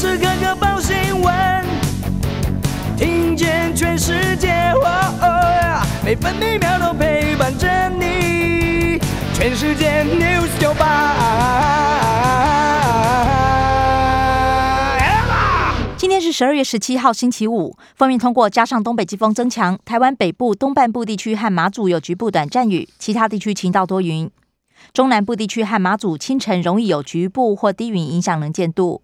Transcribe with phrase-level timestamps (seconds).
[0.00, 1.34] 时刻刻报新闻，
[2.96, 4.72] 听见全世界，
[6.02, 8.98] 每分每秒都陪伴着你。
[9.34, 11.18] 全世界 news 九八。
[15.98, 17.76] 今天是十二月十七号，星期五。
[17.94, 24.30] 锋面通过，加上东北季风增强，台湾北部、东半部地区和马祖有局部短暂雨，其他地区晴到多云。
[24.94, 29.02] 中南部地区和马祖清晨容易有局部或低云影响能见度。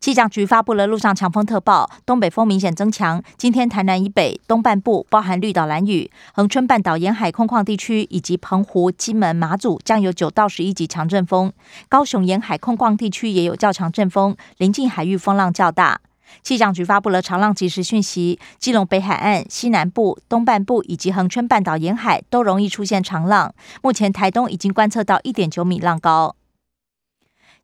[0.00, 3.22] 气象局发布了陆上强风特报，东北风明显增强。
[3.36, 11.52] 今天台南以北、东半部，包含绿岛、蓝屿、恒春半岛沿海空旷地区，以及澎湖、金门、马祖，将有九到十一级强阵风。
[11.88, 16.00] 高雄沿海空旷地区也有较强阵风，临近海域风浪较大。
[16.42, 23.54] 气象局发布了长浪及时讯息，基隆北海岸、西南部、东半部以及恒春半岛沿海都容易出现长浪。
[23.82, 26.34] 目前台东已经观测到一点九米浪高。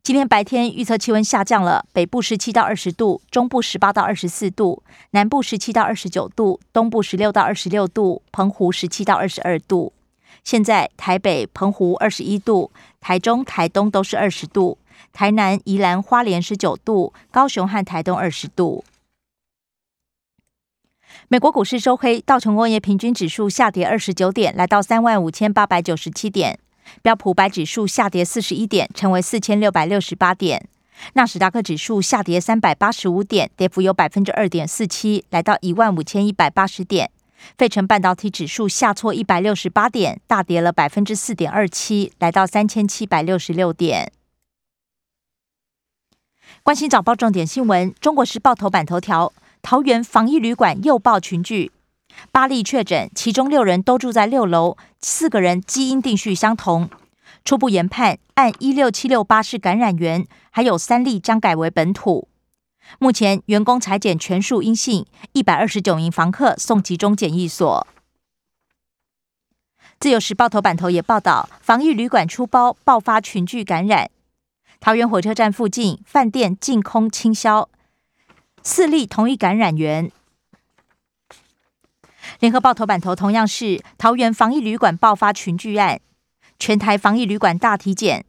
[0.02, 9.92] 今天白天预测气温下降了，北部十七到二十度，中部十八到二十四度，南部十七到二十九度，东部十六到二十六度，澎湖十七到二十二度。
[10.42, 14.78] 现在台北、澎湖二十一度，台中、台东都是二十度，
[15.12, 18.82] 台南、宜兰花莲十九度，高雄和台东二十度。
[21.28, 26.58] 美国股市收黑，道琼工业平均指数下跌二十九点，来到三万五千八百九十七点。
[27.02, 30.68] 标普白指数下跌四十一点，成为四千六百六十八点。
[31.14, 37.10] 纳斯达克指数下跌三百八十五点，跌幅有百分之二点四七，来到一万五千一百八十点。
[37.56, 44.12] 费城半导体指数下挫一百六十八点，大跌了百分之四点二七，来到三千七百六十六点。
[46.62, 51.72] 关心早报重点新闻，《中国时报》头版头条：桃园防疫旅馆又爆群聚。
[52.32, 56.88] 八例确诊，其中六人都住在六楼，四个人基因定序相同。
[57.44, 62.28] 初步研判，按一六七六八是感染源，还有三例将改为本土。
[62.98, 67.86] 目前员工裁检全数阴性，一百二十九名房客送集中检疫所。
[69.98, 74.10] 自由时报头版头也报道，防疫旅馆出包爆发群聚感染，
[74.80, 77.68] 桃园火车站附近饭店净空清消，
[78.62, 80.10] 四例同一感染源。
[82.40, 86.00] 联合报头版头同样是桃园防疫旅馆爆发群聚案，
[86.58, 88.24] 全台防疫旅馆大体检，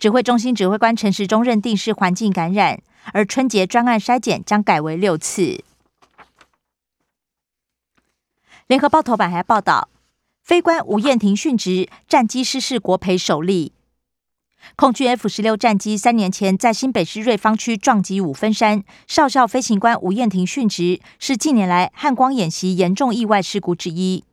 [0.00, 5.62] 指挥中心指挥官陈时中认定是环境感染，而春节专案筛检将改为六次。
[8.66, 9.88] 联合报头版还报道，
[10.42, 13.72] 飞官吴燕婷殉职，战机失事国赔首例。
[14.74, 24.24] 空军 F 十六战机三年前在新北市瑞芳区撞击五分山，少校飞行官吴燕婷殉职，是近年来汉光演习严重意外事故之一。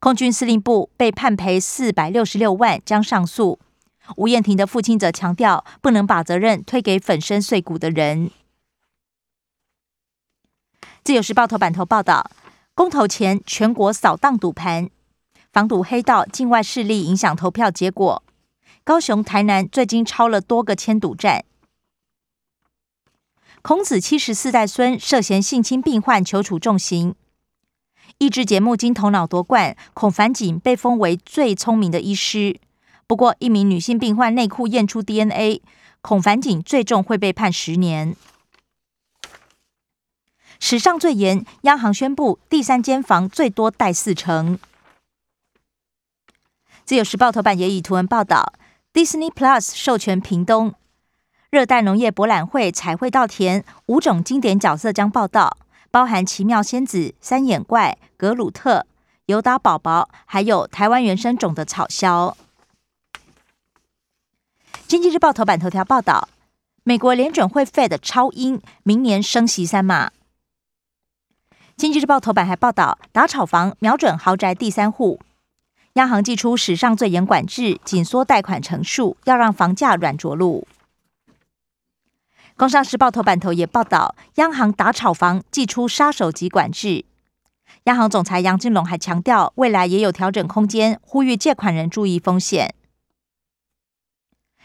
[0.00, 3.58] 空军司令部被判赔四百六十六万，将上诉。
[4.16, 8.30] 吴燕婷的父亲则强调，不能把责任推给粉身碎骨的人。
[11.02, 12.30] 自由时报头版头报道，
[12.74, 14.88] 公投前全国扫荡赌盘，
[15.52, 18.23] 防堵黑道境外势力影响投票结果。
[18.84, 21.46] 高雄、台南最近抄了多个迁赌站。
[23.62, 27.14] 孔子七十四代孙涉嫌性侵病患，求处重刑。
[28.18, 32.60] 益智节目经头脑夺冠，孔凡景被封为最聪明的医师。
[33.06, 35.62] 不过，一名女性病患内裤验出 DNA，
[36.02, 38.14] 孔凡景最终会被判十年。
[40.60, 44.58] 史上最严，央行宣布第三间房最多贷四成。
[46.84, 48.52] 自由时报头版也以图文报道。
[48.94, 50.72] Disney Plus 授权屏东
[51.50, 55.56] 热带农业博览会彩绘稻田，五种经典角色将报道，
[55.90, 58.86] 包含奇妙仙子、三眼怪、格鲁特、
[59.26, 62.36] 尤达宝宝，还有台湾原生种的草鸮。
[64.86, 66.28] 经济日报头版头条报道，
[66.84, 70.12] 美国联准会 Fed 超鹰，明年升息三码。
[71.76, 75.18] 经济日报头版还报道，打炒房瞄准豪宅第三户。
[75.94, 80.66] 央行祭出史上最严管制，紧缩贷款成数，要让房价软着陆。
[82.56, 87.04] 工商时报头版头也报道，央行打炒房，祭出杀手级管制。
[87.84, 92.74] 央行总裁杨金龙还强调，未来也有调整空间，呼吁借款人注意风险。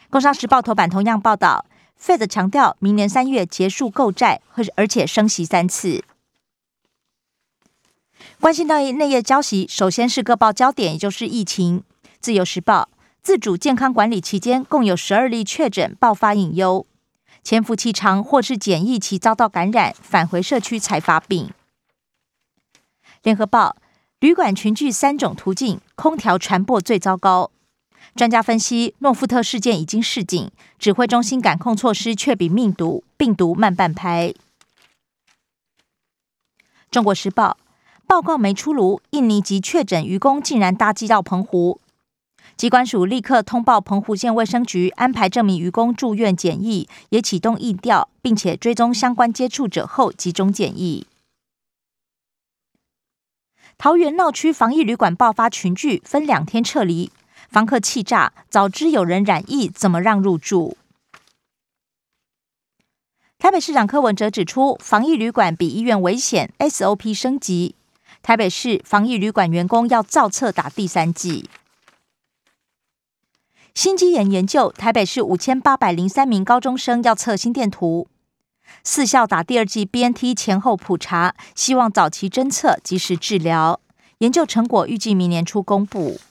[0.10, 1.66] 工商时报头版同样报道
[2.02, 4.42] ，Fed 强调，明年三月结束购债，
[4.76, 6.04] 而且升息三次。
[8.40, 11.84] 关心到内页消息，首先是各报焦点，也就是疫情。
[12.22, 12.88] 自由时报
[13.22, 16.88] 自主健康管理期间，共有十二例确诊爆发隐忧，
[17.44, 21.52] 潜伏期长或是检疫期遭到感染，返回社区才发病。
[23.24, 23.76] 联合报
[24.22, 27.52] 旅馆群聚三种途径，空调传播最糟糕。
[28.16, 30.50] 专家分析，诺富特事件已经示警，
[30.80, 34.34] 指挥中心感控措施却比命毒病毒慢半拍。
[36.90, 37.58] 中国时报
[38.10, 41.80] 报告没出炉，印尼籍确诊渔工竟然搭机到澎湖，
[42.58, 51.06] 机关署立刻通报澎湖县卫生局，安排这名渔工住院检疫，也启动疫调，并且追踪相关接触者后集中检疫。
[53.78, 57.12] 桃园闹区防疫旅馆爆发群聚，分两天撤离。
[57.50, 60.76] 房客气炸，早知有人染疫，怎么让入住？
[63.38, 67.76] 台北市长柯文哲指出，防疫旅馆比医院危险，SOP 升级。
[68.30, 71.50] 台北市防疫旅馆员工要造册打第三剂。
[73.74, 78.08] 心肌炎研究，台北市五千八百零三名高中生要测心电图。
[78.84, 83.80] 四校打第二剂 BNT 前后普查，希望早期侦测，及时治疗。
[84.20, 86.22] 研究成果预计明年初公布。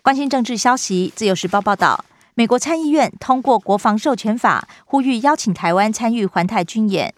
[0.00, 2.04] 关心政治消息，《自由时报》报道，
[2.34, 7.12] 美国参议院通过国防授权法，呼吁邀请台湾参与环太军演，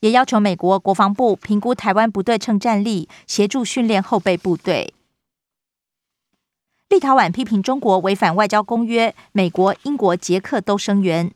[0.00, 4.92] 也要求美国国防部评估台湾不对称战力，协助训练后备部队。
[6.88, 11.32] 立陶宛批评中国违反外交公约，美国、英国、捷克都声援。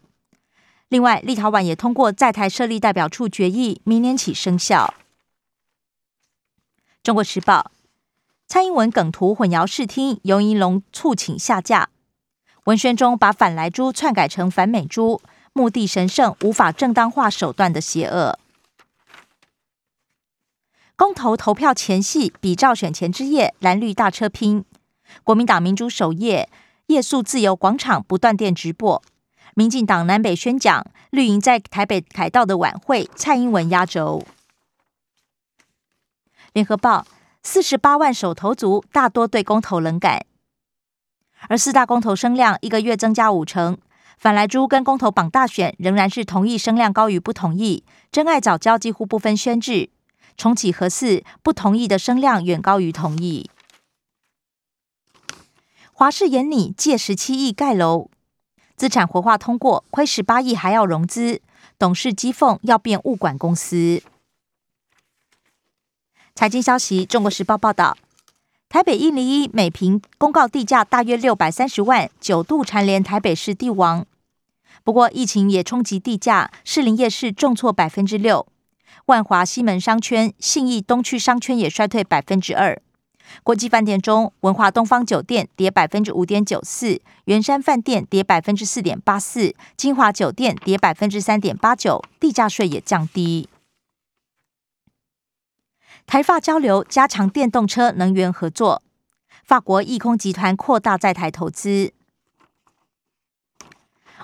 [0.88, 4.94] 另外，立陶宛也通过在台设立代表处决议，明年起生效。
[7.02, 7.70] 中国时报。
[8.46, 11.88] 蔡英文梗图混淆视听，尤银龙促请下架。
[12.64, 15.20] 文宣中把反莱猪篡改成反美猪，
[15.52, 18.38] 目的神圣，无法正当化手段的邪恶。
[20.96, 24.64] 公投投票前夕，比照选前之夜，蓝绿大车拼。
[25.24, 26.48] 国民党民主首夜
[26.86, 29.02] 夜宿自由广场不断电直播，
[29.54, 34.24] 民进党南北宣讲，绿营在台北凯道的晚会，蔡英文压轴。
[36.52, 37.06] 联合报。
[37.46, 40.24] 四十八万手头族大多对公投冷感，
[41.48, 43.76] 而四大公投声量一个月增加五成，
[44.16, 49.90] 反来猪跟公投榜大选仍然是同意声量高于不同意，真爱早教几乎不分宣制，
[50.36, 53.50] 重启核四不同意的声量远高于同意。
[55.92, 58.10] 华视眼里借十七亿盖楼，
[58.76, 61.40] 资产活化通过，亏十八亿还要融资，
[61.78, 64.02] 董事讥讽要变物管公司。
[66.34, 67.96] 财经消息，《中国时报》报道，
[68.68, 74.04] 台北一零一每平公告地价大约六百三十万，九度蝉联台北市地王。
[74.82, 78.48] 不过，疫情也冲击地价，士林夜市重挫百分之六，
[79.06, 82.80] 万华西门商圈、信义东区商圈也衰退百分之二。
[83.42, 93.48] 国际饭店中，文华东方酒店跌百分之五点九四，圆山饭店跌百分之四点八四，金华酒店跌百分之三点八九，地价税也降低。
[96.06, 98.82] 台发交流加强电动车能源合作。
[99.42, 101.92] 法国易空集团扩大在台投资。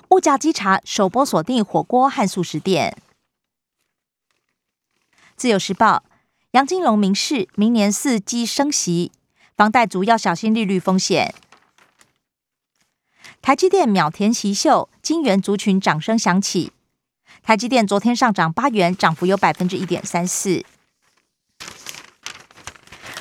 [0.09, 2.97] 物价稽查首波锁定火锅和素食店。
[5.41, 6.03] 自由时报
[6.51, 9.11] 杨金龙明示，明年四季升息，
[9.57, 11.33] 房贷族要小心利率风险。
[13.41, 16.71] 台积电秒填席秀，金元族群掌声响起。
[17.41, 20.63] 台积电昨天上涨八元，涨幅有百分之一点三四。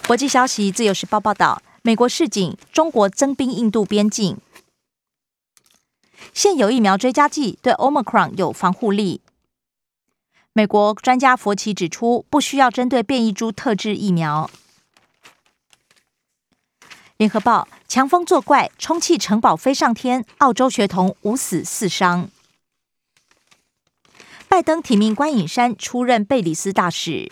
[0.06, 4.36] 国际消息，《自由时报》报道，美国示警，中国增兵印度边境。
[6.34, 9.22] 现有疫苗追加剂对 Omicron 有防护力。
[10.52, 14.50] 美国专家佛奇指出，不需要针对变异株特制疫苗。
[17.16, 22.28] 联合报：强风作怪，充气城堡飞上天，澳洲学童五死四伤。
[24.48, 27.30] 拜登提名关颖山出任贝里斯大使。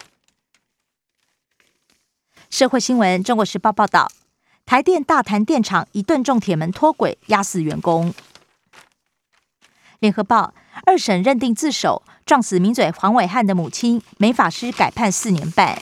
[2.49, 4.13] 社会新闻：中国时报报道，
[4.65, 8.15] 台电大潭电厂一顿重铁门脱轨，压死员工。
[9.99, 10.55] 联合报
[10.85, 15.81] 二审认定自首，撞死名嘴黄伟汉的母亲，美法师改判四年半。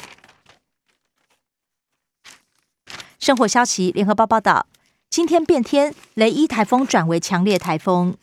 [3.19, 4.67] 生活消息：联合报报道，
[5.11, 8.17] 今天变天，雷伊台风转为强烈台风。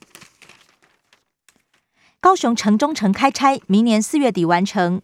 [2.20, 5.02] 高雄城中城开拆，明年四月底完成。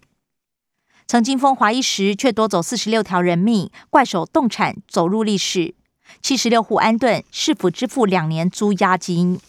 [1.05, 5.75] 曾经风华一时，却夺走四十六条人命，怪手动产走入历史。
[6.21, 9.39] 七十六户安顿，市府支付两年租押金。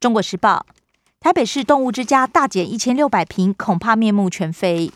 [0.00, 0.64] 中国时报：
[1.20, 4.90] 台北市动物之家大减一千六百平，恐怕面目全非。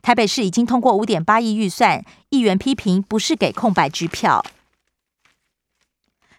[0.00, 4.44] 台北市已经通过五点八亿预算，议员批评不是给空白支票。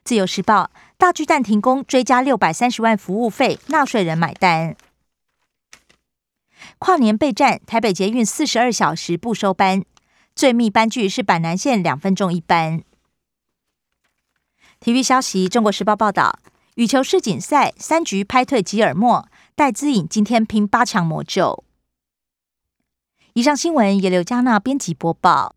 [0.05, 4.77] 自由时报：大巨蛋停工，追加六百三十万服务费，纳税人买单。
[6.79, 9.83] 跨年备战，台北捷运四十二小时不收班，
[10.33, 12.81] 最密班距是板南线两分钟一班。
[14.79, 16.39] 体育消息，《中国时报》报道，
[16.77, 21.63] 羽球世锦赛三局拍退吉尔莫，戴资颖今天拼八强魔咒。
[23.33, 25.55] 以上新闻由刘嘉娜编辑播报。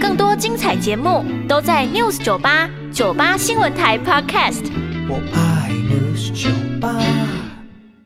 [0.00, 4.64] 更多精彩节目都在 News 九八九八新闻台 Podcast。
[5.10, 6.48] 我爱 News 酒
[6.80, 7.29] 吧。